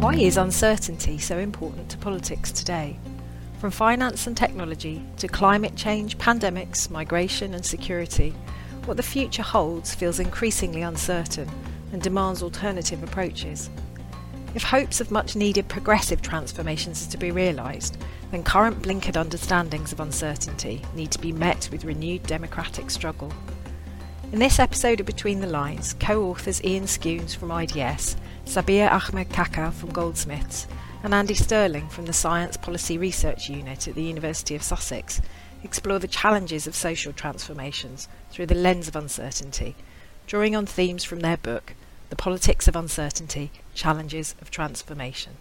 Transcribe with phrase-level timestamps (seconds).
[0.00, 2.98] Why is uncertainty so important to politics today?
[3.58, 8.30] From finance and technology to climate change, pandemics, migration, and security,
[8.86, 11.50] what the future holds feels increasingly uncertain
[11.92, 13.68] and demands alternative approaches.
[14.54, 17.98] If hopes of much needed progressive transformations are to be realised,
[18.30, 23.30] then current blinkered understandings of uncertainty need to be met with renewed democratic struggle.
[24.32, 28.16] In this episode of Between the Lines, co authors Ian Scoones from IDS,
[28.50, 30.66] Sobia Ahmad Kaker from Goldsmiths,
[31.04, 35.22] and Andy Stirling from the Science Policy Research Unit at the University of Sussex
[35.62, 39.76] explore the challenges of social transformations through the lens of uncertainty,
[40.26, 41.74] drawing on themes from their book,
[42.08, 45.34] The Politics of Uncertainty Challenges of Transformation.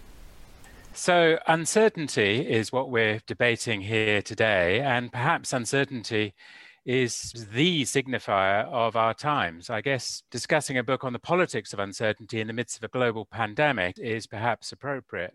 [0.94, 6.36] So, uncertainty is what we're debating here today, and perhaps uncertainty
[6.86, 9.70] is the signifier of our times.
[9.70, 12.88] I guess discussing a book on the politics of uncertainty in the midst of a
[12.88, 15.34] global pandemic is perhaps appropriate.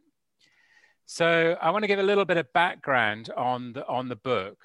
[1.06, 4.58] So, I want to give a little bit of background on the, on the book.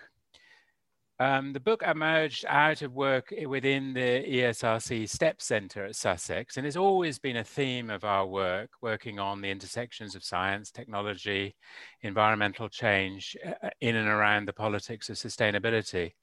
[1.21, 6.65] Um, the book emerged out of work within the ESRC STEP Centre at Sussex, and
[6.65, 11.57] it's always been a theme of our work, working on the intersections of science, technology,
[12.03, 16.13] environmental change uh, in and around the politics of sustainability.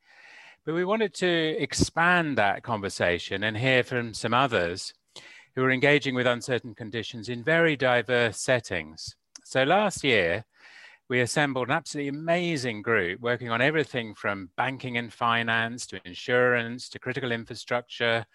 [0.66, 1.28] But we wanted to
[1.62, 4.92] expand that conversation and hear from some others
[5.54, 9.14] who are engaging with uncertain conditions in very diverse settings.
[9.44, 10.44] So last year,
[11.08, 16.88] we assembled an absolutely amazing group working on everything from banking and finance to insurance
[16.88, 18.26] to critical infrastructure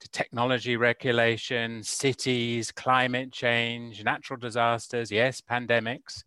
[0.00, 6.24] to technology regulation, cities, climate change, natural disasters, yes, pandemics,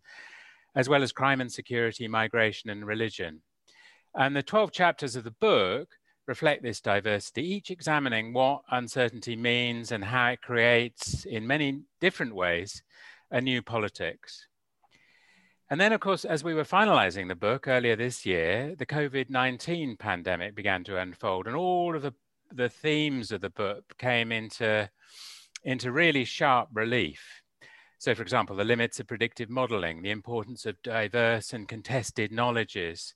[0.74, 3.42] as well as crime and security, migration, and religion.
[4.16, 5.90] And the 12 chapters of the book
[6.28, 12.36] reflect this diversity, each examining what uncertainty means and how it creates, in many different
[12.36, 12.84] ways,
[13.32, 14.46] a new politics.
[15.72, 19.30] And then, of course, as we were finalizing the book earlier this year, the COVID
[19.30, 22.14] 19 pandemic began to unfold, and all of the,
[22.52, 24.90] the themes of the book came into,
[25.64, 27.42] into really sharp relief.
[28.00, 33.14] So, for example, the limits of predictive modeling, the importance of diverse and contested knowledges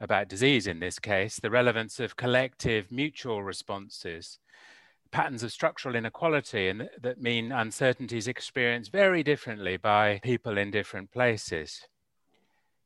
[0.00, 4.38] about disease in this case, the relevance of collective mutual responses,
[5.10, 11.10] patterns of structural inequality and that mean uncertainties experienced very differently by people in different
[11.10, 11.86] places.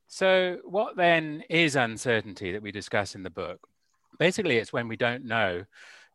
[0.06, 3.69] So, what then is uncertainty that we discuss in the book?
[4.19, 5.65] Basically, it's when we don't know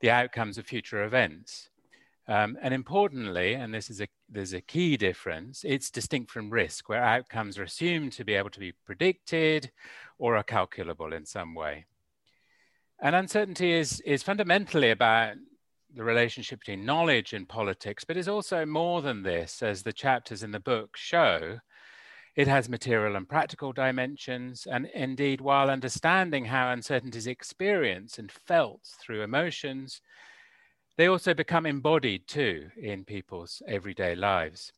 [0.01, 1.69] the outcomes of future events.
[2.27, 6.89] Um, and importantly, and this is a there's a key difference, it's distinct from risk,
[6.89, 9.71] where outcomes are assumed to be able to be predicted
[10.17, 11.85] or are calculable in some way.
[12.99, 15.35] And uncertainty is, is fundamentally about
[15.93, 20.43] the relationship between knowledge and politics, but is also more than this, as the chapters
[20.43, 21.59] in the book show.
[22.35, 28.31] It has material and practical dimensions, and indeed, while understanding how uncertainty is experienced and
[28.31, 30.01] felt through emotions,
[30.97, 34.71] they also become embodied too in people's everyday lives.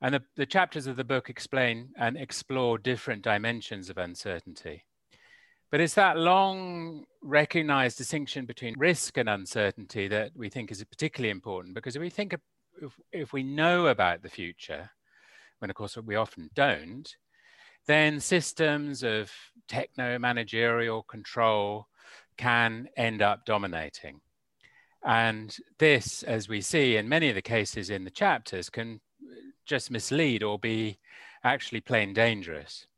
[0.00, 4.84] And the, the chapters of the book explain and explore different dimensions of uncertainty.
[5.70, 11.30] But it's that long recognized distinction between risk and uncertainty that we think is particularly
[11.30, 12.34] important because if we think
[12.80, 14.90] if, if we know about the future,
[15.58, 17.16] when of course we often don't,
[17.86, 19.32] then systems of
[19.66, 21.88] techno managerial control
[22.36, 24.20] can end up dominating.
[25.06, 29.00] And this, as we see in many of the cases in the chapters, can
[29.64, 30.98] just mislead or be
[31.44, 32.88] actually plain dangerous.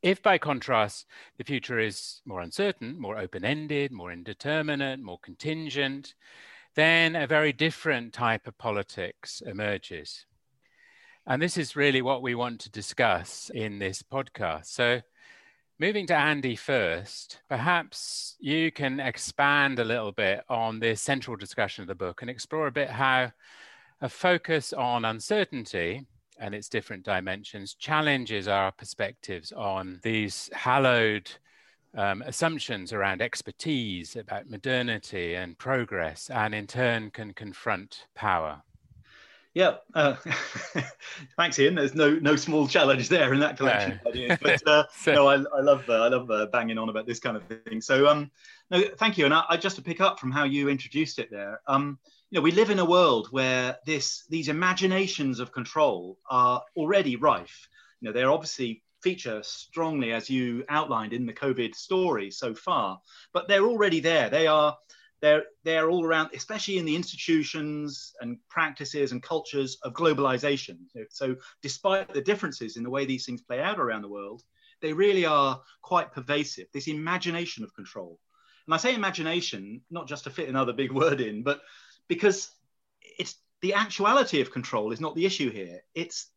[0.00, 1.06] If, by contrast,
[1.36, 6.14] the future is more uncertain, more open ended, more indeterminate, more contingent,
[6.76, 10.26] then a very different type of politics emerges.
[11.26, 14.66] And this is really what we want to discuss in this podcast.
[14.66, 15.00] So,
[15.78, 21.82] moving to Andy first, perhaps you can expand a little bit on the central discussion
[21.82, 23.32] of the book and explore a bit how
[24.00, 26.06] a focus on uncertainty
[26.38, 31.30] and its different dimensions challenges our perspectives on these hallowed
[31.96, 38.62] um, assumptions around expertise, about modernity and progress, and in turn can confront power.
[39.54, 40.16] Yeah, uh,
[41.36, 41.76] thanks, Ian.
[41.76, 44.00] There's no no small challenge there in that collection.
[44.04, 44.36] No.
[44.42, 47.36] But uh, no, I, I love uh, I love uh, banging on about this kind
[47.36, 47.80] of thing.
[47.80, 48.32] So um,
[48.72, 49.26] no, thank you.
[49.26, 51.60] And I, I, just to pick up from how you introduced it there.
[51.68, 56.60] Um, you know, we live in a world where this these imaginations of control are
[56.76, 57.68] already rife.
[58.00, 62.98] You know, they're obviously feature strongly as you outlined in the COVID story so far,
[63.32, 64.30] but they're already there.
[64.30, 64.76] They are
[65.24, 70.76] they're they're all around, especially in the institutions and practices and cultures of globalization.
[71.08, 74.42] So, despite the differences in the way these things play out around the world,
[74.82, 76.66] they really are quite pervasive.
[76.74, 78.20] This imagination of control,
[78.66, 81.62] and I say imagination not just to fit another big word in, but
[82.06, 82.50] because
[83.18, 85.80] it's the actuality of control is not the issue here.
[85.94, 86.28] It's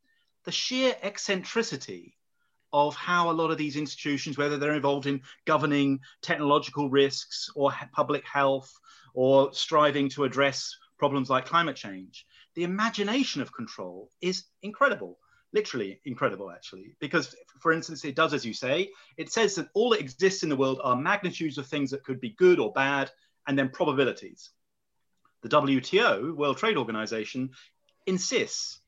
[0.45, 2.16] the sheer eccentricity
[2.73, 7.73] of how a lot of these institutions, whether they're involved in governing technological risks or
[7.93, 8.71] public health
[9.13, 12.25] or striving to address problems like climate change,
[12.55, 15.17] the imagination of control is incredible,
[15.53, 16.95] literally incredible, actually.
[16.99, 20.49] Because, for instance, it does, as you say, it says that all that exists in
[20.49, 23.11] the world are magnitudes of things that could be good or bad,
[23.47, 24.49] and then probabilities.
[25.43, 27.51] The WTO, World Trade Organization,
[28.05, 28.79] insists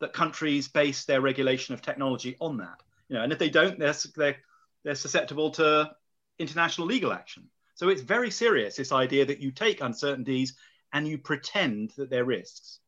[0.00, 2.82] that countries base their regulation of technology on that.
[3.08, 4.36] You know, and if they don't, they're, they're,
[4.84, 5.90] they're susceptible to
[6.38, 7.48] international legal action.
[7.74, 10.54] So it's very serious, this idea that you take uncertainties
[10.92, 12.80] and you pretend that they're risks.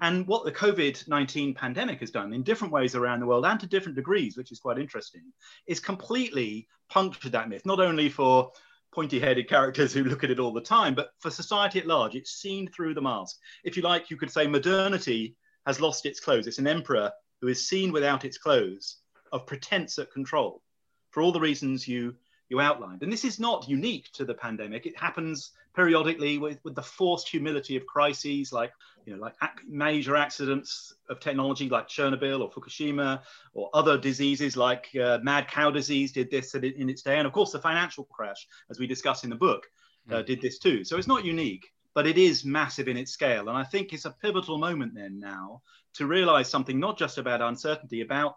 [0.00, 3.58] And what the COVID 19 pandemic has done in different ways around the world and
[3.60, 5.22] to different degrees, which is quite interesting,
[5.66, 8.52] is completely punctured that myth, not only for
[8.94, 12.14] pointy headed characters who look at it all the time, but for society at large.
[12.14, 13.36] It's seen through the mask.
[13.64, 15.34] If you like, you could say modernity
[15.66, 16.46] has lost its clothes.
[16.46, 17.10] It's an emperor
[17.40, 18.98] who is seen without its clothes
[19.36, 20.62] of pretense at control
[21.10, 22.14] for all the reasons you
[22.48, 23.02] you outlined.
[23.02, 24.86] And this is not unique to the pandemic.
[24.86, 28.72] It happens periodically with, with the forced humility of crises like,
[29.04, 29.34] you know, like
[29.66, 33.22] major accidents of technology like Chernobyl or Fukushima
[33.52, 37.18] or other diseases like uh, mad cow disease did this in its day.
[37.18, 39.66] And of course, the financial crash, as we discuss in the book,
[40.10, 40.26] uh, mm.
[40.26, 40.84] did this too.
[40.84, 43.48] So it's not unique, but it is massive in its scale.
[43.48, 45.62] And I think it's a pivotal moment then now
[45.94, 48.36] to realize something not just about uncertainty, about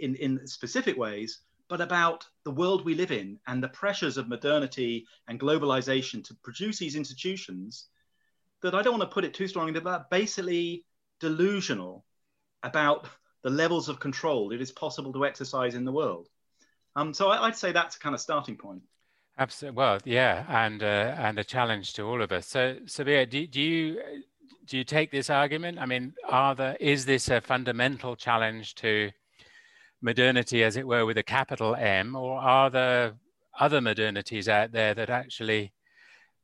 [0.00, 4.28] in, in specific ways, but about the world we live in and the pressures of
[4.28, 7.88] modernity and globalization to produce these institutions
[8.62, 10.84] that I don't want to put it too strongly, but basically
[11.20, 12.04] delusional
[12.62, 13.08] about
[13.42, 16.28] the levels of control it is possible to exercise in the world.
[16.94, 18.82] Um, so I, would say that's a kind of starting point.
[19.38, 19.76] Absolutely.
[19.76, 22.46] Well, yeah, and uh, and a challenge to all of us.
[22.46, 23.98] So, Sobia, do, do you
[24.66, 25.78] do you take this argument?
[25.78, 29.10] I mean, are there is this a fundamental challenge to
[30.02, 33.14] modernity, as it were, with a capital M, or are there
[33.58, 35.72] other modernities out there that actually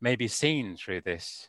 [0.00, 1.48] may be seen through this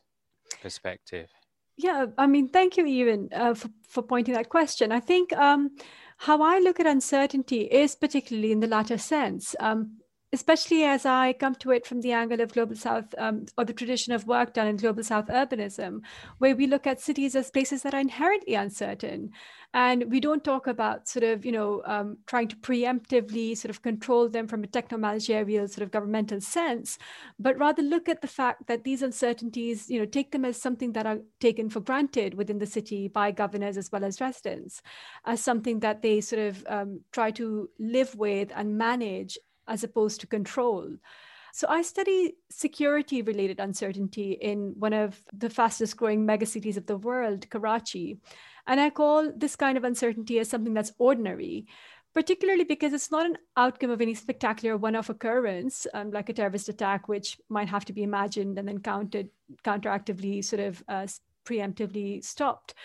[0.62, 1.30] perspective?
[1.78, 4.92] Yeah, I mean, thank you, Ian, uh, for, for pointing that question.
[4.92, 5.78] I think um,
[6.18, 9.56] how I look at uncertainty is particularly in the latter sense.
[9.62, 9.99] Um,
[10.32, 13.74] especially as I come to it from the angle of global south um, or the
[13.74, 16.02] tradition of work done in global south urbanism,
[16.38, 19.32] where we look at cities as places that are inherently uncertain.
[19.74, 23.82] And we don't talk about sort of, you know, um, trying to preemptively sort of
[23.82, 26.98] control them from a techno-managerial sort of governmental sense,
[27.40, 30.94] but rather look at the fact that these uncertainties, you know, take them as something
[30.94, 34.82] that are taken for granted within the city by governors as well as residents,
[35.26, 39.38] as something that they sort of um, try to live with and manage
[39.70, 40.90] as opposed to control.
[41.54, 46.98] So I study security related uncertainty in one of the fastest growing megacities of the
[46.98, 48.20] world, Karachi.
[48.68, 51.66] And I call this kind of uncertainty as something that's ordinary,
[52.14, 56.34] particularly because it's not an outcome of any spectacular one off occurrence, um, like a
[56.34, 59.30] terrorist attack, which might have to be imagined and then counted,
[59.64, 61.08] counteractively, sort of uh,
[61.46, 62.76] preemptively stopped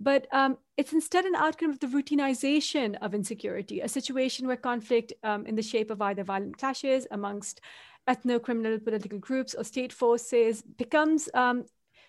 [0.00, 5.12] but um, it's instead an outcome of the routinization of insecurity, a situation where conflict
[5.22, 7.60] um, in the shape of either violent clashes amongst
[8.08, 11.64] ethno-criminal political groups or state forces becomes um,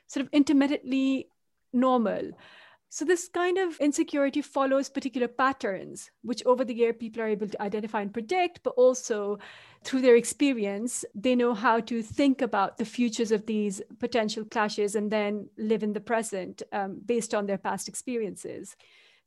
[0.07, 1.29] sort of intermittently
[1.73, 2.31] normal.
[2.89, 7.47] So this kind of insecurity follows particular patterns, which over the year people are able
[7.47, 9.39] to identify and predict, but also
[9.83, 14.95] through their experience, they know how to think about the futures of these potential clashes
[14.95, 18.75] and then live in the present um, based on their past experiences.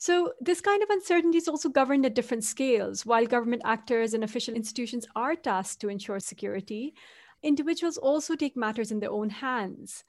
[0.00, 3.04] So, this kind of uncertainty is also governed at different scales.
[3.04, 6.94] While government actors and official institutions are tasked to ensure security,
[7.42, 10.04] individuals also take matters in their own hands.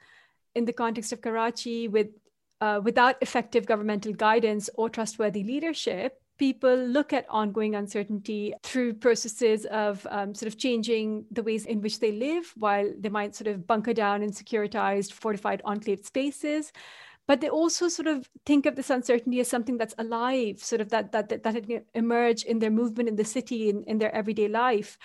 [0.53, 2.09] In the context of Karachi, with
[2.61, 9.65] uh, without effective governmental guidance or trustworthy leadership, people look at ongoing uncertainty through processes
[9.65, 13.47] of um, sort of changing the ways in which they live, while they might sort
[13.47, 16.71] of bunker down in securitized, fortified enclave spaces.
[17.27, 20.89] But they also sort of think of this uncertainty as something that's alive, sort of
[20.89, 24.47] that that that, that emerge in their movement in the city, in, in their everyday
[24.47, 24.97] life.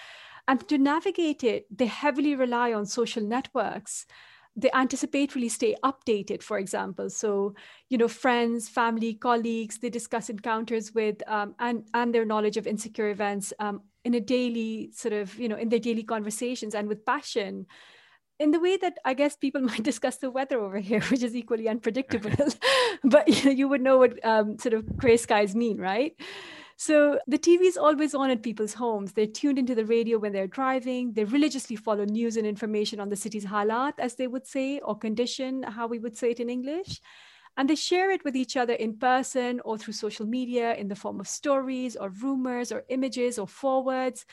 [0.48, 4.06] And to navigate it, they heavily rely on social networks
[4.56, 7.10] they anticipatorily stay updated for example.
[7.10, 7.54] So
[7.88, 12.66] you know friends family colleagues they discuss encounters with um, and and their knowledge of
[12.66, 16.88] insecure events um, in a daily sort of you know in their daily conversations and
[16.88, 17.66] with passion.
[18.40, 21.36] In the way that I guess people might discuss the weather over here, which is
[21.36, 22.30] equally unpredictable,
[23.04, 26.14] but you, know, you would know what um, sort of gray skies mean, right?
[26.76, 29.12] So the TV is always on at people's homes.
[29.12, 31.12] They're tuned into the radio when they're driving.
[31.12, 34.98] They religiously follow news and information on the city's halat, as they would say, or
[34.98, 37.00] condition, how we would say it in English.
[37.56, 40.96] And they share it with each other in person or through social media in the
[40.96, 44.26] form of stories or rumors or images or forwards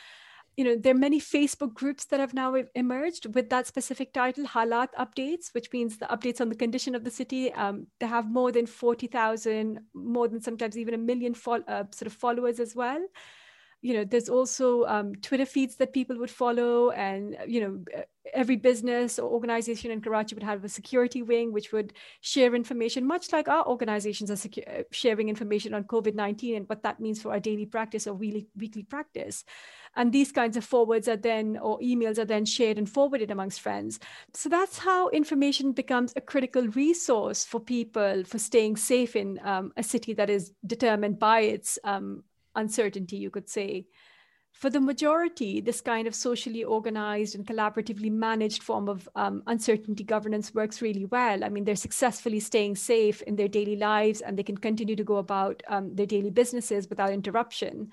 [0.62, 4.46] you know there are many facebook groups that have now emerged with that specific title
[4.46, 8.30] halat updates which means the updates on the condition of the city um, they have
[8.30, 12.76] more than 40000 more than sometimes even a million fo- uh, sort of followers as
[12.76, 13.04] well
[13.82, 18.56] you know there's also um, twitter feeds that people would follow and you know every
[18.56, 23.32] business or organization in karachi would have a security wing which would share information much
[23.32, 27.32] like our organizations are secu- uh, sharing information on covid-19 and what that means for
[27.32, 29.44] our daily practice or weekly, weekly practice.
[29.96, 33.60] And these kinds of forwards are then or emails are then shared and forwarded amongst
[33.60, 34.00] friends.
[34.34, 39.74] So that's how information becomes a critical resource for people for staying safe in um,
[39.76, 42.24] a city that is determined by its um,
[42.56, 43.88] uncertainty, you could say.
[44.52, 50.04] For the majority, this kind of socially organized and collaboratively managed form of um, uncertainty
[50.04, 51.44] governance works really well.
[51.44, 55.04] I mean, they're successfully staying safe in their daily lives and they can continue to
[55.04, 57.92] go about um, their daily businesses without interruption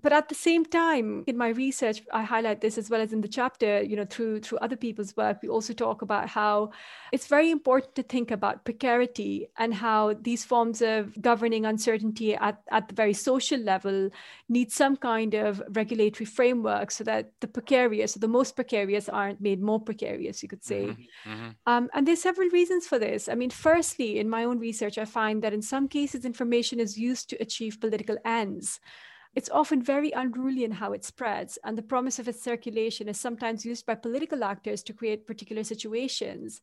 [0.00, 3.20] but at the same time in my research i highlight this as well as in
[3.20, 6.70] the chapter you know through through other people's work we also talk about how
[7.12, 12.60] it's very important to think about precarity and how these forms of governing uncertainty at,
[12.70, 14.10] at the very social level
[14.48, 19.40] need some kind of regulatory framework so that the precarious or the most precarious aren't
[19.40, 21.30] made more precarious you could say mm-hmm.
[21.30, 21.48] Mm-hmm.
[21.66, 25.04] Um, and there's several reasons for this i mean firstly in my own research i
[25.04, 28.80] find that in some cases information is used to achieve political ends
[29.34, 33.20] it's often very unruly in how it spreads, and the promise of its circulation is
[33.20, 36.60] sometimes used by political actors to create particular situations.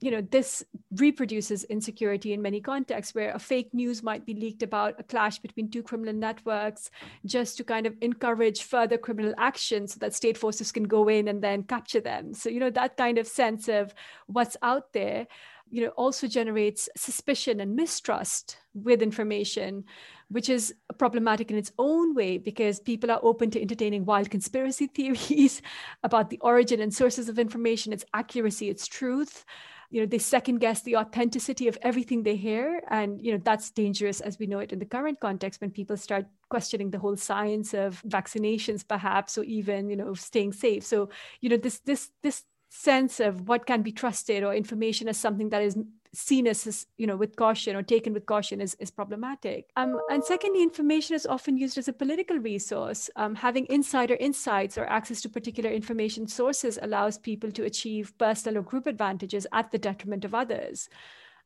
[0.00, 0.64] You know, this
[0.96, 5.38] reproduces insecurity in many contexts where a fake news might be leaked about a clash
[5.38, 6.90] between two criminal networks
[7.24, 11.28] just to kind of encourage further criminal action so that state forces can go in
[11.28, 12.34] and then capture them.
[12.34, 13.94] So, you know, that kind of sense of
[14.26, 15.28] what's out there
[15.72, 19.84] you know also generates suspicion and mistrust with information
[20.32, 24.86] which is problematic in its own way because people are open to entertaining wild conspiracy
[24.94, 25.62] theories
[26.02, 29.44] about the origin and sources of information its accuracy its truth.
[29.90, 33.70] You know they second guess the authenticity of everything they hear and you know that's
[33.70, 37.16] dangerous as we know it in the current context when people start questioning the whole
[37.16, 40.82] science of vaccinations perhaps or even you know staying safe.
[40.82, 41.10] So
[41.42, 45.50] you know this this this sense of what can be trusted or information as something
[45.50, 45.76] that is
[46.14, 49.70] seen as you know with caution or taken with caution is, is problematic.
[49.76, 53.08] Um, and secondly information is often used as a political resource.
[53.16, 58.58] Um, having insider insights or access to particular information sources allows people to achieve personal
[58.58, 60.88] or group advantages at the detriment of others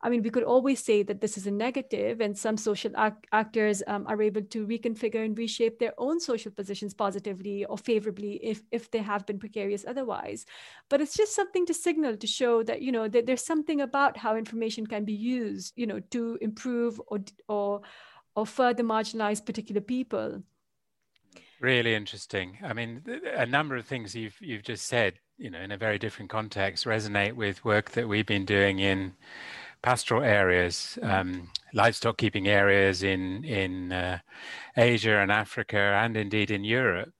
[0.06, 3.26] I mean, we could always say that this is a negative, and some social act-
[3.32, 8.34] actors um, are able to reconfigure and reshape their own social positions positively or favorably
[8.40, 10.46] if, if they have been precarious otherwise.
[10.88, 14.16] But it's just something to signal to show that, you know, that there's something about
[14.16, 17.80] how information can be used, you know, to improve or, or,
[18.36, 20.44] or further marginalize particular people.
[21.58, 22.58] Really interesting.
[22.62, 23.02] I mean,
[23.34, 26.84] a number of things you've you've just said, you know, in a very different context,
[26.84, 29.14] resonate with work that we've been doing in
[29.82, 34.18] pastoral areas, um, livestock keeping areas in in uh,
[34.76, 37.12] Asia and Africa, and indeed in Europe,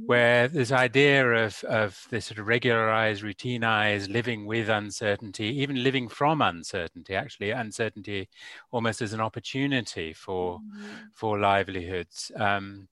[0.00, 0.06] mm.
[0.06, 6.08] where this idea of of this sort of regularized, routinized living with uncertainty, even living
[6.08, 8.28] from uncertainty, actually uncertainty
[8.70, 10.86] almost as an opportunity for mm-hmm.
[11.14, 12.88] for livelihoods, um,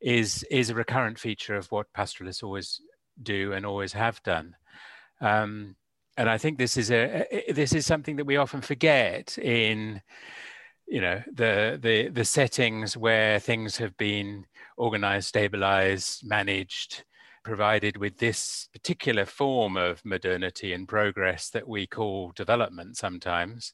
[0.00, 2.80] is is a recurrent feature of what pastoralists always
[3.22, 4.56] do and always have done.
[5.20, 5.76] Um,
[6.16, 10.02] and I think this is a this is something that we often forget in
[10.86, 14.44] you know the the the settings where things have been
[14.76, 17.04] organized stabilized managed
[17.44, 23.72] provided with this particular form of modernity and progress that we call development sometimes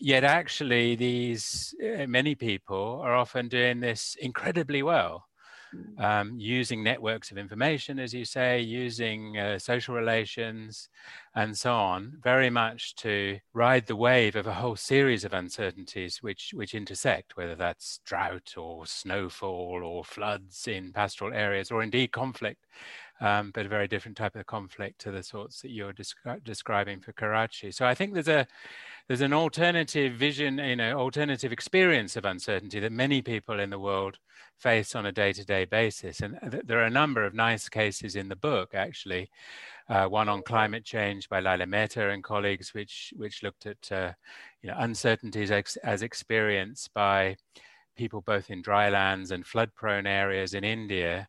[0.00, 5.26] yet actually these uh, many people are often doing this incredibly well.
[5.98, 10.88] Um, using networks of information, as you say, using uh, social relations,
[11.34, 16.22] and so on, very much to ride the wave of a whole series of uncertainties
[16.22, 22.12] which which intersect, whether that's drought or snowfall or floods in pastoral areas, or indeed
[22.12, 22.66] conflict
[23.20, 27.00] um, but a very different type of conflict to the sorts that you're descri- describing
[27.00, 27.70] for Karachi.
[27.70, 28.46] So I think there's a
[29.08, 33.78] there's an alternative vision, you know, alternative experience of uncertainty that many people in the
[33.78, 34.18] world
[34.56, 36.20] face on a day-to-day basis.
[36.20, 39.30] And th- there are a number of nice cases in the book, actually.
[39.88, 44.12] Uh, one on climate change by Lyla Mehta and colleagues, which which looked at uh,
[44.62, 47.36] you know uncertainties ex- as experienced by
[47.96, 51.28] people both in drylands and flood-prone areas in India,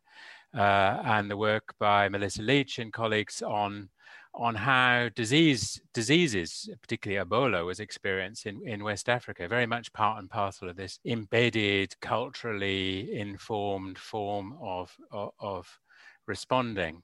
[0.56, 3.88] Uh, and the work by Melissa Leach and colleagues on
[4.34, 10.18] on how disease diseases, particularly Ebola, was experienced in, in West Africa, very much part
[10.18, 15.78] and parcel of this embedded, culturally informed form of, of, of
[16.26, 17.02] responding.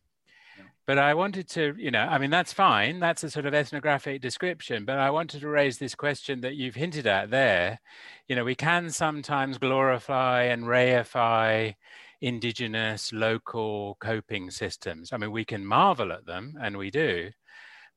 [0.87, 2.99] But I wanted to, you know, I mean, that's fine.
[2.99, 4.87] That's a sort of ethnographic description.
[4.87, 7.79] But I wanted to raise this question that you've hinted at there.
[8.27, 11.75] You know, we can sometimes glorify and reify
[12.21, 15.13] indigenous, local coping systems.
[15.13, 17.31] I mean, we can marvel at them, and we do,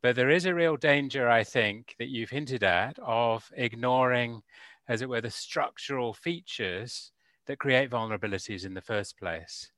[0.01, 4.41] but there is a real danger, I think, that you've hinted at of ignoring,
[4.87, 7.11] as it were, the structural features
[7.45, 9.71] that create vulnerabilities in the first place.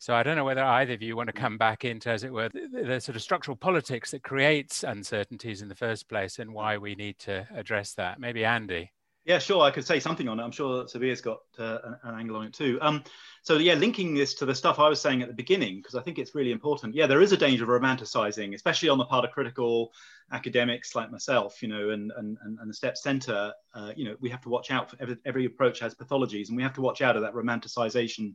[0.00, 1.40] So I don't know whether either of you want to mm.
[1.40, 5.60] come back into, as it were, the, the, sort of structural politics that creates uncertainties
[5.60, 8.20] in the first place and why we need to address that.
[8.20, 8.92] Maybe Andy.
[9.28, 9.60] Yeah, sure.
[9.60, 10.42] I could say something on it.
[10.42, 12.78] I'm sure Sobia's got uh, an, an, angle on it too.
[12.80, 13.04] Um,
[13.42, 16.00] so yeah, linking this to the stuff I was saying at the beginning, because I
[16.00, 16.94] think it's really important.
[16.94, 19.92] Yeah, there is a danger of romanticizing, especially on the part of critical
[20.32, 23.52] academics like myself, you know, and and and the STEP Center.
[23.74, 24.90] Uh, you know, we have to watch out.
[24.90, 28.34] For every, every approach has pathologies, and we have to watch out of that romanticization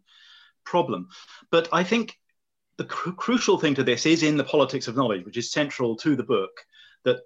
[0.64, 1.08] problem.
[1.50, 2.20] But I think
[2.78, 5.96] the cr- crucial thing to this is in the politics of knowledge, which is central
[5.98, 6.52] to the book
[7.04, 7.22] that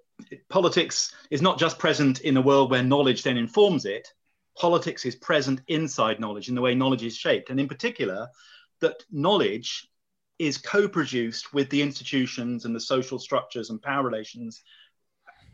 [0.48, 4.12] politics is not just present in a world where knowledge then informs it,
[4.56, 7.50] politics is present inside knowledge in the way knowledge is shaped.
[7.50, 8.28] And in particular,
[8.80, 9.88] that knowledge
[10.38, 14.62] is co produced with the institutions and the social structures and power relations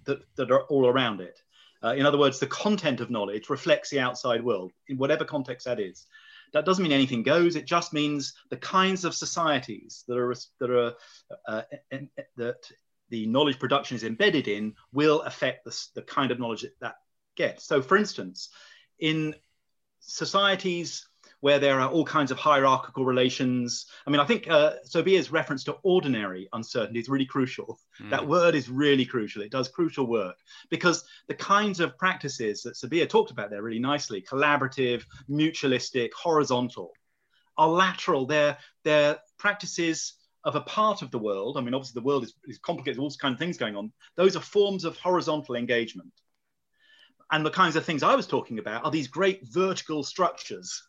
[0.04, 1.38] that, that are all around it.
[1.82, 5.66] Uh, in other words, the content of knowledge reflects the outside world in whatever context
[5.66, 6.06] that is.
[6.52, 7.56] That doesn't mean anything goes.
[7.56, 10.94] It just means the kinds of societies that are that are
[11.48, 11.62] uh,
[12.36, 12.70] that
[13.10, 16.96] the knowledge production is embedded in will affect the, the kind of knowledge that, that
[17.36, 17.64] gets.
[17.64, 18.50] So, for instance,
[18.98, 19.34] in
[20.00, 21.06] societies
[21.44, 23.84] where there are all kinds of hierarchical relations.
[24.06, 27.78] I mean, I think uh, Sobia's reference to ordinary uncertainty is really crucial.
[28.00, 28.08] Mm.
[28.08, 29.42] That word is really crucial.
[29.42, 30.36] It does crucial work
[30.70, 36.92] because the kinds of practices that Sobia talked about there really nicely collaborative, mutualistic, horizontal
[37.58, 38.24] are lateral.
[38.24, 42.34] They're, they're practices of a part of the world, I mean, obviously the world is,
[42.44, 43.92] is complicated, all kinds of things going on.
[44.16, 46.12] Those are forms of horizontal engagement.
[47.30, 50.82] And the kinds of things I was talking about are these great vertical structures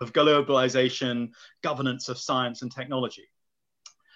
[0.00, 1.30] of globalization,
[1.62, 3.28] governance of science and technology.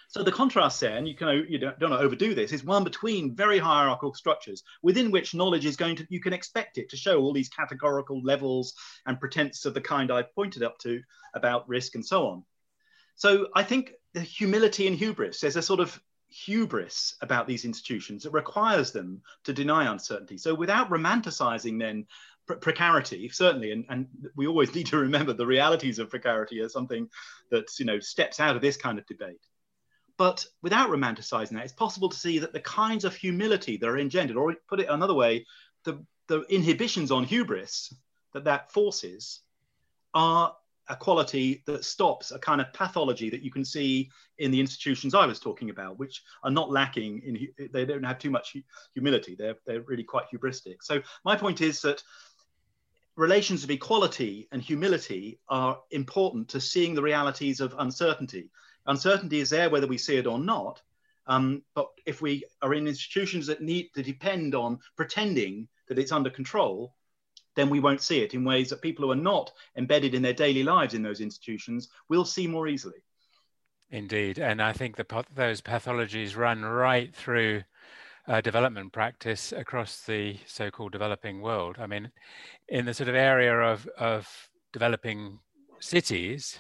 [0.08, 3.34] So the contrast there, and you can you don't, don't overdo this, is one between
[3.34, 7.18] very hierarchical structures within which knowledge is going to you can expect it to show
[7.18, 8.74] all these categorical levels
[9.06, 11.02] and pretense of the kind I pointed up to
[11.34, 12.44] about risk and so on.
[13.16, 18.22] So I think the humility and hubris, there's a sort of hubris about these institutions
[18.22, 20.38] that requires them to deny uncertainty.
[20.38, 22.06] So without romanticizing then
[22.46, 26.72] pre- precarity, certainly, and, and we always need to remember the realities of precarity as
[26.72, 27.10] something
[27.50, 29.46] that you know steps out of this kind of debate.
[30.16, 33.98] But without romanticizing that, it's possible to see that the kinds of humility that are
[33.98, 35.44] engendered, or put it another way,
[35.84, 37.92] the, the inhibitions on hubris
[38.32, 39.42] that that forces
[40.14, 40.56] are
[40.88, 45.14] a quality that stops a kind of pathology that you can see in the institutions
[45.14, 48.56] I was talking about, which are not lacking in, they don't have too much
[48.94, 49.34] humility.
[49.34, 50.76] They're, they're really quite hubristic.
[50.82, 52.02] So my point is that
[53.16, 58.50] relations of equality and humility are important to seeing the realities of uncertainty.
[58.86, 60.82] Uncertainty is there whether we see it or not.
[61.26, 66.12] Um, but if we are in institutions that need to depend on pretending that it's
[66.12, 66.94] under control,
[67.56, 70.32] then we won't see it in ways that people who are not embedded in their
[70.32, 73.02] daily lives in those institutions will see more easily.
[73.90, 74.38] Indeed.
[74.38, 77.62] And I think the, those pathologies run right through
[78.28, 81.76] uh, development practice across the so called developing world.
[81.78, 82.10] I mean,
[82.68, 84.28] in the sort of area of, of
[84.72, 85.38] developing
[85.80, 86.58] cities,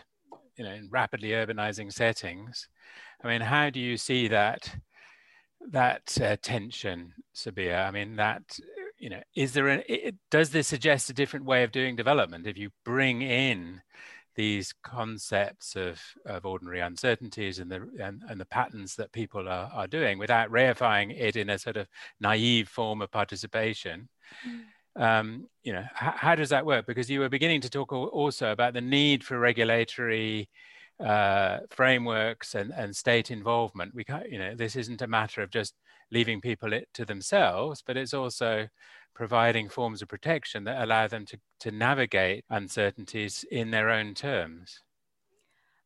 [0.56, 2.68] you know, in rapidly urbanizing settings,
[3.22, 4.74] I mean, how do you see that?
[5.70, 8.42] that uh, tension Sobia i mean that
[8.98, 12.46] you know, is there an it, does this suggest a different way of doing development
[12.46, 13.82] if you bring in
[14.34, 19.70] these concepts of, of ordinary uncertainties and the and, and the patterns that people are,
[19.72, 21.88] are doing without reifying it in a sort of
[22.20, 24.08] naive form of participation?
[24.46, 24.62] Mm.
[24.98, 26.86] Um, you know, how does that work?
[26.86, 30.48] Because you were beginning to talk also about the need for regulatory
[31.04, 33.94] uh, frameworks and, and state involvement.
[33.94, 35.74] We can't, you know, this isn't a matter of just
[36.10, 38.68] leaving people it to themselves, but it's also
[39.14, 44.82] providing forms of protection that allow them to, to navigate uncertainties in their own terms.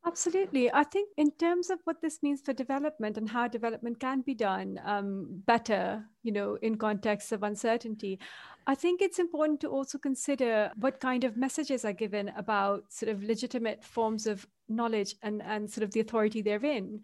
[0.06, 0.72] Absolutely.
[0.72, 4.34] I think, in terms of what this means for development and how development can be
[4.34, 8.18] done um, better, you know, in contexts of uncertainty,
[8.66, 13.12] I think it's important to also consider what kind of messages are given about sort
[13.12, 17.02] of legitimate forms of knowledge and, and sort of the authority therein.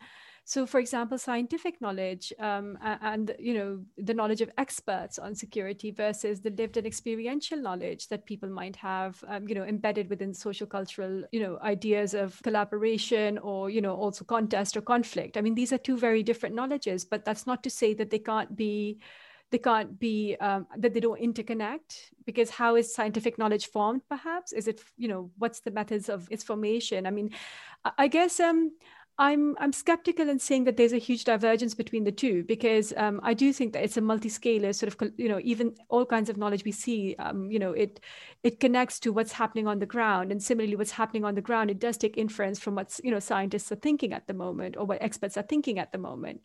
[0.49, 5.91] So, for example, scientific knowledge um, and you know the knowledge of experts on security
[5.91, 10.33] versus the lived and experiential knowledge that people might have, um, you know, embedded within
[10.33, 15.37] social cultural, you know, ideas of collaboration or you know also contest or conflict.
[15.37, 18.21] I mean, these are two very different knowledges, but that's not to say that they
[18.21, 19.01] can't be
[19.51, 24.53] they can't be um, that they don't interconnect because how is scientific knowledge formed perhaps
[24.53, 27.31] is it you know what's the methods of its formation i mean
[27.97, 28.73] i guess um
[29.19, 33.19] I'm I'm skeptical in saying that there's a huge divergence between the two because um,
[33.23, 36.37] I do think that it's a multi-scalar sort of you know even all kinds of
[36.37, 38.01] knowledge we see um, you know it
[38.43, 41.71] it connects to what's happening on the ground and similarly what's happening on the ground
[41.71, 44.85] it does take inference from what you know scientists are thinking at the moment or
[44.85, 46.43] what experts are thinking at the moment.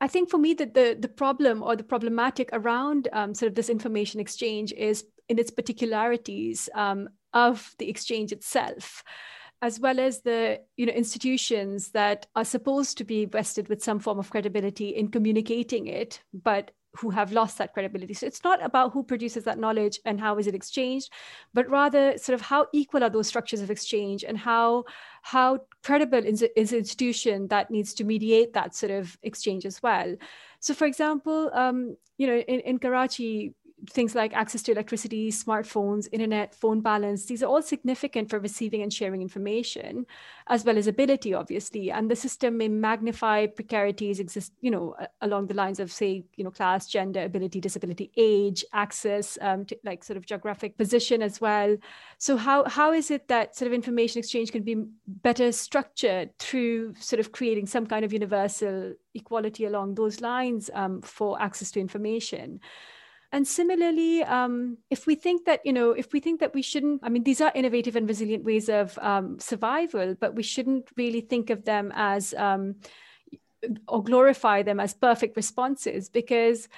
[0.00, 3.54] I think for me that the the problem or the problematic around um, sort of
[3.54, 9.04] this information exchange is in its particularities um, of the exchange itself
[9.60, 13.98] as well as the you know institutions that are supposed to be vested with some
[13.98, 18.14] form of credibility in communicating it but who have lost that credibility.
[18.14, 21.12] So it's not about who produces that knowledge and how is it exchanged
[21.52, 24.84] but rather sort of how equal are those structures of exchange and how
[25.22, 29.82] how credible is, is an institution that needs to mediate that sort of exchange as
[29.82, 30.14] well.
[30.60, 33.54] So for example um, you know in, in karachi
[33.90, 38.82] things like access to electricity, smartphones, internet, phone balance, these are all significant for receiving
[38.82, 40.04] and sharing information,
[40.48, 41.90] as well as ability, obviously.
[41.90, 46.44] And the system may magnify precarities exist, you know, along the lines of, say, you
[46.44, 51.40] know, class, gender, ability, disability, age, access, um, to, like sort of geographic position as
[51.40, 51.76] well.
[52.18, 56.94] So how how is it that sort of information exchange can be better structured through
[56.96, 61.80] sort of creating some kind of universal equality along those lines um, for access to
[61.80, 62.60] information?
[63.30, 67.00] And similarly, um, if we think that, you know, if we think that we shouldn't,
[67.02, 71.20] I mean, these are innovative and resilient ways of um, survival, but we shouldn't really
[71.20, 72.76] think of them as, um,
[73.86, 76.68] or glorify them as perfect responses because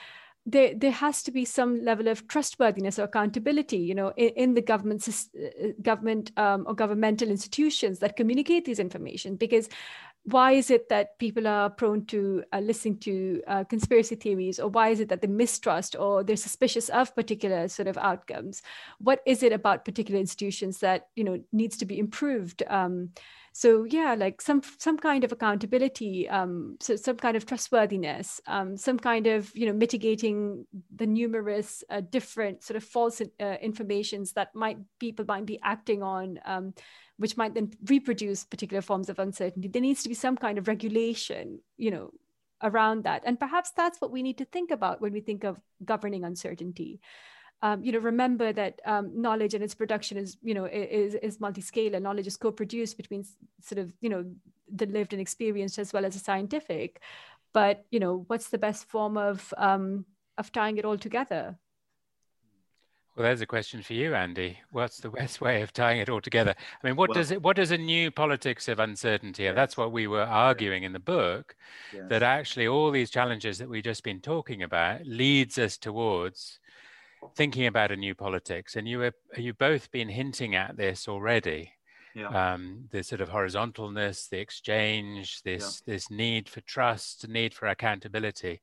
[0.47, 4.55] there, there has to be some level of trustworthiness or accountability, you know, in, in
[4.55, 9.37] the government, uh, government um, or governmental institutions that communicate these information.
[9.37, 9.69] Because
[10.25, 14.69] why is it that people are prone to uh, listening to uh, conspiracy theories or
[14.69, 18.63] why is it that they mistrust or they're suspicious of particular sort of outcomes?
[18.99, 22.63] What is it about particular institutions that you know needs to be improved?
[22.69, 23.11] Um,
[23.53, 28.77] so yeah like some some kind of accountability um, so some kind of trustworthiness um,
[28.77, 34.33] some kind of you know mitigating the numerous uh, different sort of false uh, informations
[34.33, 36.73] that might people might be acting on um,
[37.21, 40.67] which might then reproduce particular forms of uncertainty there needs to be some kind of
[40.67, 42.11] regulation you know
[42.63, 45.61] around that and perhaps that's what we need to think about when we think of
[45.85, 47.01] governing uncertainty
[47.63, 51.41] um, you know, remember that um, knowledge and its production is, you know, is, is
[51.41, 53.25] multi-scale and knowledge is co-produced between
[53.61, 54.25] sort of, you know,
[54.75, 57.03] the lived and experienced as well as the scientific.
[57.53, 60.07] But, you know, what's the best form of, um,
[60.39, 61.59] of tying it all together?
[63.21, 64.61] Well, there's a question for you, Andy.
[64.73, 66.55] What's the best way of tying it all together?
[66.83, 67.43] I mean, what well, does it?
[67.43, 69.43] What does a new politics of uncertainty?
[69.43, 69.55] Yes.
[69.55, 71.55] That's what we were arguing in the book.
[71.93, 72.05] Yes.
[72.09, 76.61] That actually, all these challenges that we've just been talking about leads us towards
[77.35, 81.75] thinking about a new politics, and you have you both been hinting at this already.
[82.15, 82.55] Yeah.
[82.55, 85.93] Um, the sort of horizontalness, the exchange, this yeah.
[85.93, 88.63] this need for trust, need for accountability.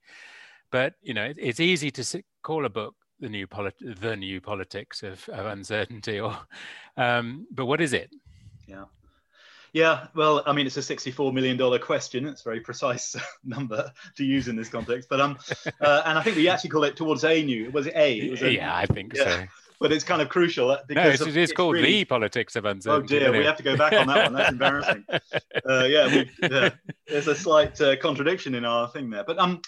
[0.71, 4.41] But you know, it, it's easy to call a book the new polit- the new
[4.41, 6.37] politics of, of uncertainty, or
[6.97, 8.11] um, but what is it?
[8.67, 8.85] Yeah.
[9.73, 12.25] Yeah, well, I mean, it's a $64 million question.
[12.25, 15.07] It's a very precise number to use in this context.
[15.09, 15.37] But um,
[15.81, 17.69] uh, and I think we actually call it towards a new.
[17.71, 18.17] Was it a?
[18.17, 19.23] It was a, yeah, I think yeah.
[19.23, 19.43] so.
[19.79, 22.65] But it's kind of crucial uh, because no, it's, it's called really, the politics of
[22.65, 23.17] uncertainty.
[23.17, 24.33] Oh dear, we have to go back on that one.
[24.33, 25.05] That's embarrassing.
[25.69, 26.69] Uh, yeah, yeah,
[27.07, 29.25] there's a slight uh, contradiction in our thing there.
[29.25, 29.61] But um,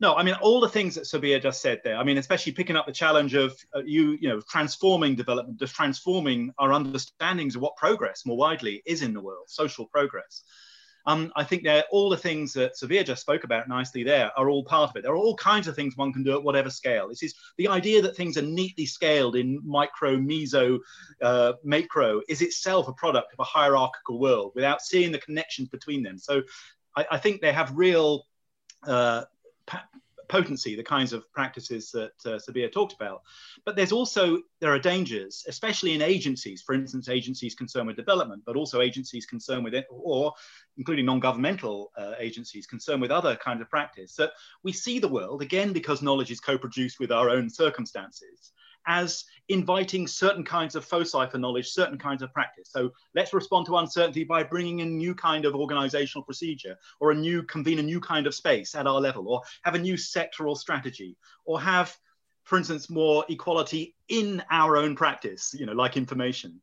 [0.00, 1.96] no, I mean all the things that Sobia just said there.
[1.96, 5.74] I mean, especially picking up the challenge of uh, you, you know, transforming development, just
[5.74, 10.44] transforming our understandings of what progress more widely is in the world, social progress.
[11.06, 14.50] Um, I think they're all the things that Sobia just spoke about nicely there are
[14.50, 15.02] all part of it.
[15.02, 17.08] There are all kinds of things one can do at whatever scale.
[17.08, 20.78] This is the idea that things are neatly scaled in micro, meso,
[21.22, 26.02] uh, macro is itself a product of a hierarchical world without seeing the connections between
[26.02, 26.18] them.
[26.18, 26.42] So
[26.94, 28.24] I, I think they have real
[28.86, 29.24] uh,
[30.28, 33.22] potency, the kinds of practices that uh, Sobia talked about.
[33.64, 38.42] But there's also, there are dangers, especially in agencies, for instance, agencies concerned with development,
[38.44, 40.34] but also agencies concerned with it, or
[40.76, 45.42] including non-governmental uh, agencies concerned with other kinds of practice, that we see the world,
[45.42, 48.52] again, because knowledge is co-produced with our own circumstances,
[48.88, 52.70] as inviting certain kinds of foci for knowledge, certain kinds of practice.
[52.72, 57.14] So let's respond to uncertainty by bringing a new kind of organizational procedure or a
[57.14, 60.56] new convene a new kind of space at our level or have a new sectoral
[60.56, 61.94] strategy or have,
[62.44, 66.60] for instance, more equality in our own practice, you know, like information.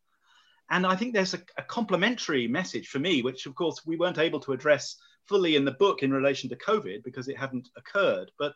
[0.72, 4.18] And I think there's a, a complementary message for me, which of course we weren't
[4.18, 8.32] able to address fully in the book in relation to COVID because it hadn't occurred.
[8.40, 8.54] But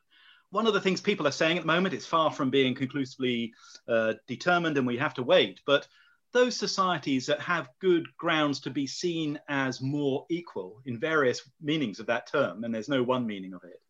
[0.52, 3.54] one of the things people are saying at the moment, it's far from being conclusively
[3.88, 5.88] uh, determined and we have to wait, but
[6.32, 12.00] those societies that have good grounds to be seen as more equal in various meanings
[12.00, 13.82] of that term, and there's no one meaning of it,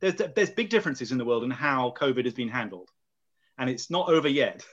[0.00, 2.90] there's, there's big differences in the world in how COVID has been handled.
[3.58, 4.64] And it's not over yet,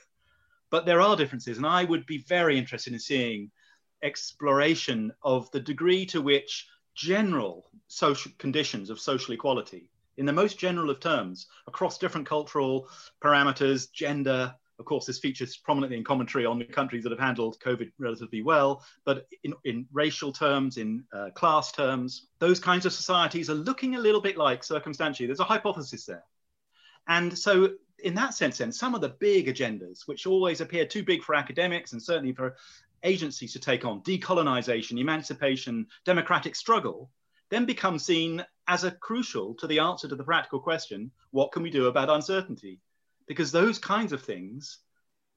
[0.70, 1.58] but there are differences.
[1.58, 3.52] And I would be very interested in seeing
[4.02, 10.60] exploration of the degree to which general social conditions of social equality in the most
[10.60, 12.88] general of terms across different cultural
[13.24, 14.54] parameters, gender.
[14.80, 18.42] Of course, this features prominently in commentary on the countries that have handled COVID relatively
[18.42, 23.56] well, but in, in racial terms, in uh, class terms, those kinds of societies are
[23.56, 25.28] looking a little bit like circumstantially.
[25.28, 26.24] There's a hypothesis there.
[27.08, 27.70] And so,
[28.04, 31.36] in that sense, then, some of the big agendas, which always appear too big for
[31.36, 32.56] academics and certainly for
[33.04, 37.12] agencies to take on, decolonization, emancipation, democratic struggle,
[37.50, 41.62] then become seen as a crucial to the answer to the practical question what can
[41.62, 42.80] we do about uncertainty?
[43.28, 44.80] Because those kinds of things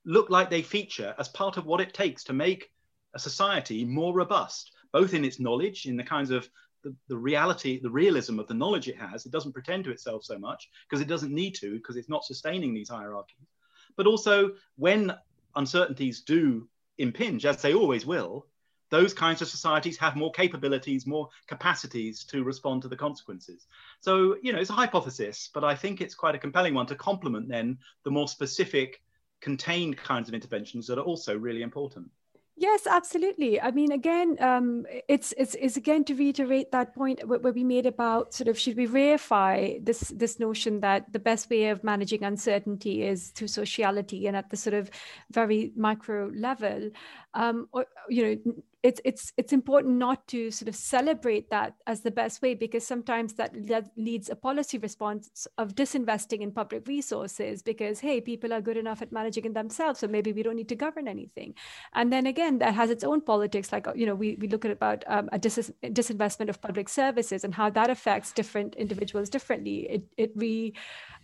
[0.05, 2.71] look like they feature as part of what it takes to make
[3.13, 6.49] a society more robust, both in its knowledge, in the kinds of
[6.85, 9.27] the, the reality, the realism of the knowledge it has.
[9.27, 12.25] It doesn't pretend to itself so much because it doesn't need to, because it's not
[12.25, 13.49] sustaining these hierarchies.
[13.97, 15.13] But also, when
[15.57, 16.69] uncertainties do
[16.99, 18.47] impinge, as they always will,
[18.95, 23.67] those kinds of societies have more capabilities, more capacities to respond to the consequences.
[23.99, 26.95] So, you know, it's a hypothesis, but I think it's quite a compelling one to
[26.95, 29.03] complement then the more specific,
[29.41, 32.09] contained kinds of interventions that are also really important.
[32.57, 33.61] Yes, absolutely.
[33.61, 37.85] I mean, again, um, it's, it's it's again to reiterate that point where we made
[37.85, 42.23] about sort of should we reify this this notion that the best way of managing
[42.23, 44.89] uncertainty is through sociality and at the sort of
[45.33, 46.91] very micro level,
[47.35, 48.55] um, or you know,
[48.85, 52.87] it's it's it's important not to sort of celebrate that as the best way because
[52.87, 58.53] sometimes that, that leads a policy response of disinvesting in public resources because hey people
[58.53, 61.55] are good enough at managing it themselves so maybe we don't need to govern anything.
[61.95, 64.71] And then again that has its own politics like you know we, we look at
[64.71, 69.89] about um, a dis- disinvestment of public services and how that affects different individuals differently.
[69.89, 70.75] It it re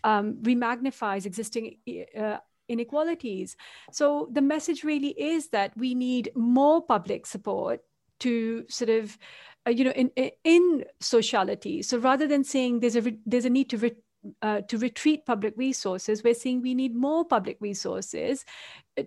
[0.03, 1.77] um, remagnifies existing
[2.19, 2.39] uh,
[2.71, 3.57] inequalities.
[3.93, 7.81] So the message really is that we need more public support
[8.21, 9.19] to sort of,
[9.67, 10.11] uh, you know, in
[10.45, 11.83] in sociality.
[11.83, 14.03] So rather than saying there's a there's a need to re-
[14.43, 18.45] uh, to retreat public resources, we're saying we need more public resources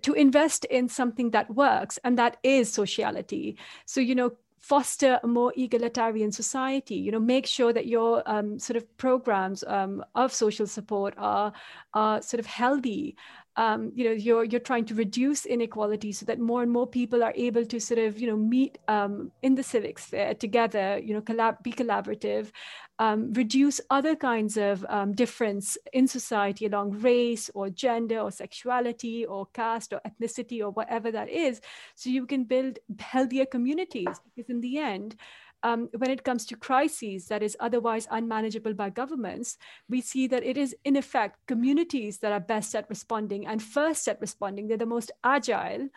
[0.02, 3.56] to invest in something that works, and that is sociality.
[3.86, 4.32] So, you know,
[4.64, 9.62] foster a more egalitarian society you know make sure that your um, sort of programs
[9.64, 11.52] um, of social support are,
[11.92, 13.14] are sort of healthy
[13.56, 17.22] um, you know you're you're trying to reduce inequality so that more and more people
[17.22, 21.14] are able to sort of you know meet um, in the civic sphere together you
[21.14, 22.50] know collab- be collaborative
[22.98, 29.24] um, reduce other kinds of um, difference in society along race or gender or sexuality
[29.26, 31.60] or caste or ethnicity or whatever that is
[31.94, 35.16] so you can build healthier communities because in the end
[35.64, 39.56] um, when it comes to crises that is otherwise unmanageable by governments,
[39.88, 44.06] we see that it is, in effect, communities that are best at responding and first
[44.06, 44.68] at responding.
[44.68, 45.88] They're the most agile,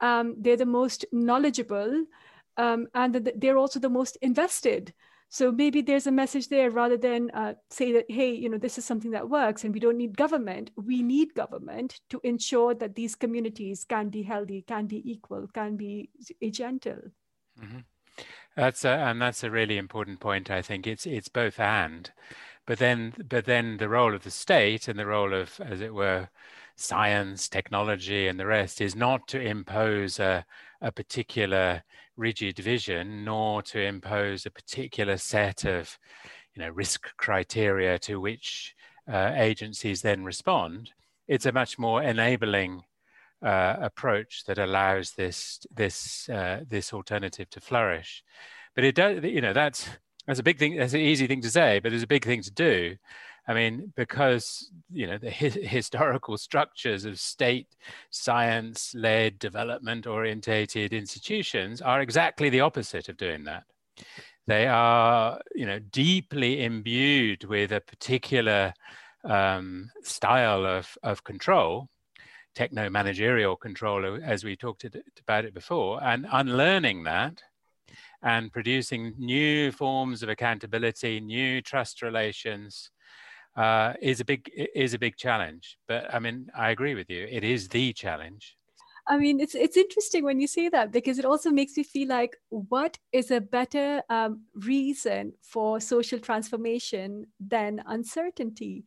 [0.00, 2.04] um, they're the most knowledgeable,
[2.56, 4.94] um, and they're also the most invested.
[5.28, 8.78] So maybe there's a message there rather than uh, say that, hey, you know, this
[8.78, 10.70] is something that works and we don't need government.
[10.76, 15.76] We need government to ensure that these communities can be healthy, can be equal, can
[15.76, 16.10] be
[16.52, 17.00] gentle.
[17.60, 17.80] Mm-hmm.
[18.56, 20.50] That's a, and that's a really important point.
[20.50, 22.10] I think it's it's both and
[22.66, 25.94] but then but then the role of the state and the role of as it
[25.94, 26.28] were
[26.76, 30.44] science technology and the rest is not to impose a,
[30.82, 31.82] a particular
[32.16, 35.98] rigid vision nor to impose a particular set of
[36.54, 38.74] you know risk criteria to which
[39.10, 40.90] uh, agencies then respond
[41.28, 42.82] it's a much more enabling
[43.42, 48.24] uh, approach that allows this this uh, this alternative to flourish
[48.74, 49.88] but it does you know that's
[50.26, 50.76] that's a big thing.
[50.76, 52.96] That's an easy thing to say, but it's a big thing to do.
[53.48, 57.68] I mean, because you know the hi- historical structures of state
[58.10, 63.64] science-led, development-orientated institutions are exactly the opposite of doing that.
[64.48, 68.74] They are, you know, deeply imbued with a particular
[69.24, 71.88] um, style of, of control,
[72.56, 74.84] techno-managerial control, as we talked
[75.20, 77.42] about it before, and unlearning that
[78.22, 82.90] and producing new forms of accountability, new trust relations
[83.56, 85.78] uh, is a big is a big challenge.
[85.86, 87.26] But I mean, I agree with you.
[87.30, 88.56] It is the challenge.
[89.08, 92.08] I mean, it's it's interesting when you say that because it also makes me feel
[92.08, 98.84] like what is a better um, reason for social transformation than uncertainty?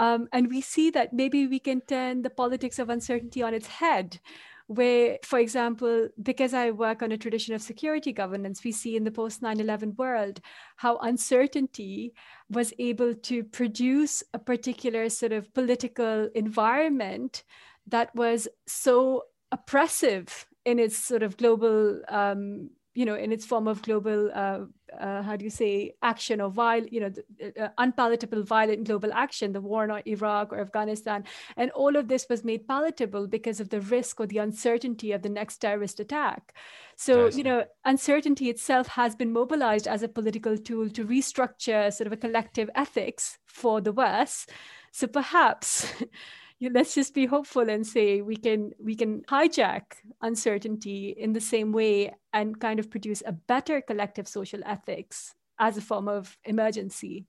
[0.00, 3.66] Um, and we see that maybe we can turn the politics of uncertainty on its
[3.66, 4.18] head
[4.66, 9.02] where, for example, because I work on a tradition of security governance, we see in
[9.02, 10.40] the post 9 11 world
[10.76, 12.14] how uncertainty
[12.48, 17.42] was able to produce a particular sort of political environment
[17.88, 23.66] that was so oppressive in its sort of global um, you know, in its form
[23.66, 24.60] of global, uh,
[25.00, 27.10] uh, how do you say, action or viol, you know,
[27.58, 31.24] uh, unpalatable violent global action, the war in Iraq or Afghanistan,
[31.56, 35.22] and all of this was made palatable because of the risk or the uncertainty of
[35.22, 36.54] the next terrorist attack.
[36.96, 42.06] So, you know, uncertainty itself has been mobilized as a political tool to restructure sort
[42.06, 44.50] of a collective ethics for the West.
[44.92, 45.86] So perhaps
[46.72, 49.82] let's just be hopeful and say we can we can hijack
[50.22, 55.76] uncertainty in the same way and kind of produce a better collective social ethics as
[55.76, 57.26] a form of emergency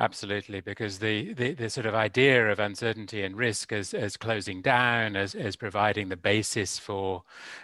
[0.00, 4.60] Absolutely, because the, the, the, sort of idea of uncertainty and risk as, as closing
[4.60, 7.22] down, as, as providing the basis for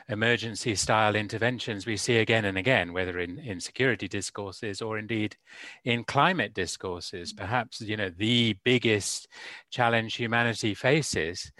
[0.08, 5.36] emergency style interventions, we see again and again, whether in, in security discourses or indeed
[5.84, 9.26] in climate discourses, perhaps, you know, the biggest
[9.70, 11.50] challenge humanity faces.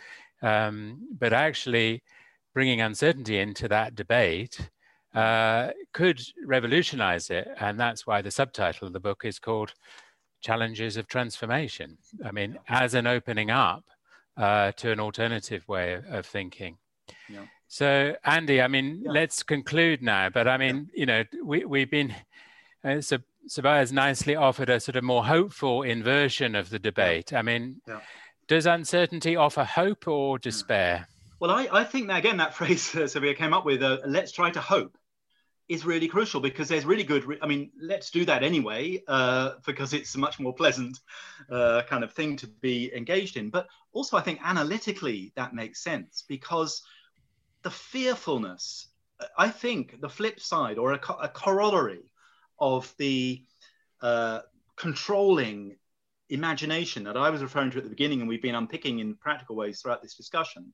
[0.40, 2.04] Um, but actually
[2.54, 4.70] bringing uncertainty into that debate
[5.16, 7.48] uh, could revolutionize it.
[7.58, 9.74] And that's why the subtitle of the book is called
[10.40, 11.98] challenges of transformation.
[12.24, 13.84] I mean, as an opening up
[14.36, 16.78] uh, to an alternative way of, of thinking.
[17.28, 17.44] Yeah.
[17.68, 19.12] So, Andy, I mean, yeah.
[19.12, 20.28] let's conclude now.
[20.28, 21.00] But I mean, yeah.
[21.00, 22.14] you know, we, we've been,
[22.84, 27.32] uh, so Sobia's nicely offered a sort of more hopeful inversion of the debate.
[27.32, 27.80] I mean,
[28.48, 31.06] does uncertainty offer hope or despair?
[31.38, 34.32] Well, I, I think that, again, that phrase uh, Sabaya came up with, uh, let's
[34.32, 34.96] try to hope
[35.70, 37.38] is really crucial because there's really good.
[37.40, 40.98] I mean, let's do that anyway uh, because it's a much more pleasant
[41.48, 43.50] uh, kind of thing to be engaged in.
[43.50, 46.82] But also, I think analytically that makes sense because
[47.62, 48.88] the fearfulness.
[49.36, 52.10] I think the flip side or a, co- a corollary
[52.58, 53.44] of the
[54.00, 54.40] uh,
[54.76, 55.76] controlling
[56.30, 59.56] imagination that I was referring to at the beginning, and we've been unpicking in practical
[59.56, 60.72] ways throughout this discussion,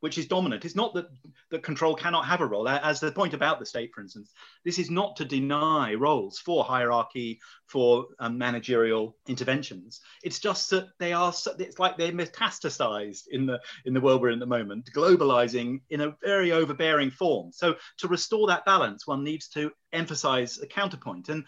[0.00, 0.64] which is dominant.
[0.64, 1.06] It's not that,
[1.50, 4.32] that control cannot have a role, as the point about the state, for instance.
[4.64, 10.00] This is not to deny roles for hierarchy, for um, managerial interventions.
[10.22, 14.28] It's just that they are, it's like they're metastasized in the, in the world we're
[14.28, 17.50] in at the moment, globalizing in a very overbearing form.
[17.52, 21.28] So to restore that balance, one needs to emphasize a counterpoint.
[21.28, 21.44] And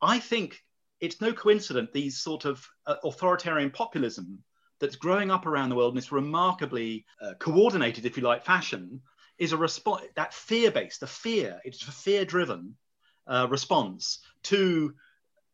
[0.00, 0.60] I think
[1.00, 4.42] it's no coincidence these sort of uh, authoritarian populism
[4.84, 9.00] that's growing up around the world in this remarkably uh, coordinated, if you like, fashion
[9.38, 12.76] is a response that fear-based, the fear, it's a fear-driven
[13.26, 14.94] uh, response to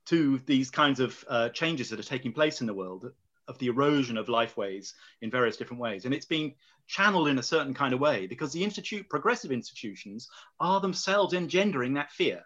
[0.06, 3.12] to these kinds of uh, changes that are taking place in the world,
[3.46, 6.54] of the erosion of lifeways in various different ways, and it's being
[6.86, 11.94] channeled in a certain kind of way because the institute, progressive institutions, are themselves engendering
[11.94, 12.42] that fear.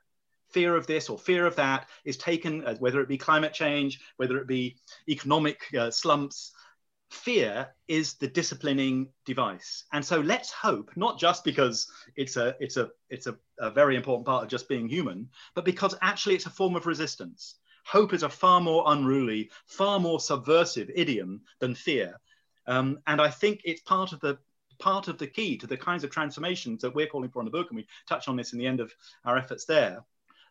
[0.48, 4.00] Fear of this or fear of that is taken as whether it be climate change,
[4.16, 4.76] whether it be
[5.08, 6.52] economic uh, slumps,
[7.14, 9.84] fear is the disciplining device.
[9.92, 13.96] And so let's hope not just because it's a it's a it's a, a, very
[13.96, 17.56] important part of just being human but because actually it's a form of resistance.
[17.86, 22.20] Hope is a far more unruly far more subversive idiom than fear.
[22.66, 24.38] Um, and i think it's part of the
[24.78, 27.50] part of the key to the kinds of transformations that we're calling for in the
[27.50, 28.92] book and we touch on this in the end of
[29.24, 30.02] our efforts there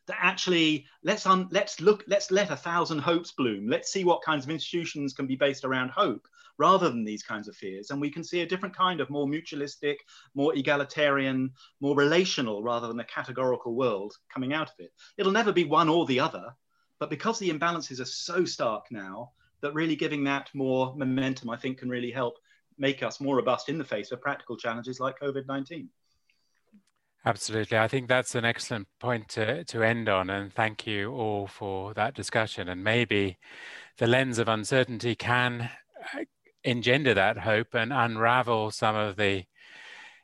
[0.08, 3.68] that actually let's un, let's look let's let a thousand hopes bloom.
[3.68, 6.28] Let's see what kinds of institutions can be based around hope
[6.58, 7.90] rather than these kinds of fears.
[7.90, 9.98] And we can see a different kind of more mutualistic
[10.36, 14.92] more egalitarian more relational rather than a categorical world coming out of it.
[15.18, 16.54] It'll never be one or the other
[17.04, 21.58] but because the imbalances are so stark now that really giving that more momentum i
[21.58, 22.38] think can really help
[22.78, 25.88] make us more robust in the face of practical challenges like covid-19
[27.26, 27.78] Absolutely.
[27.78, 30.30] I think that's an excellent point to, to end on.
[30.30, 32.68] And thank you all for that discussion.
[32.68, 33.38] And maybe
[33.98, 35.70] the lens of uncertainty can
[36.14, 36.24] uh,
[36.64, 39.46] engender that hope and unravel some of the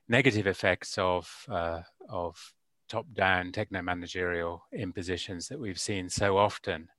[0.10, 2.54] negative effects of, uh, of
[2.89, 6.89] top down techno managerial impositions that we've seen so often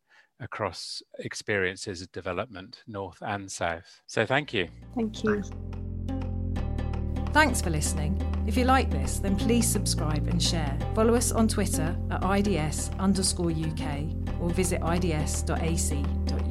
[0.40, 4.00] across experiences of development, north and south.
[4.06, 4.68] So thank you.
[4.94, 5.42] Thank you.
[7.32, 8.20] Thanks for listening.
[8.46, 10.76] If you like this, then please subscribe and share.
[10.94, 14.04] Follow us on Twitter at IDS underscore UK
[14.40, 16.49] or visit ids.ac.uk.